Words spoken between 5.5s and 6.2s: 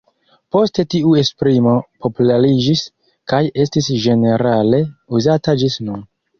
gis nun.